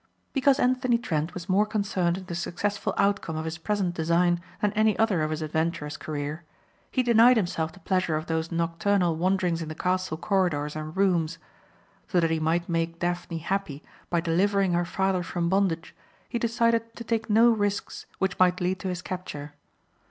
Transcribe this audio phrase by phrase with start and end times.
[0.33, 4.73] Because Anthony Trent was more concerned in the successful outcome of his present design than
[4.73, 6.43] any other of his adventurous career
[6.89, 11.37] he denied himself the pleasure of those nocturnal wanderings in the castle corridors and rooms.
[12.07, 15.93] So that he might make Daphne happy by delivering her father from bondage
[16.27, 19.53] he decided to take no risks which might lead to his capture.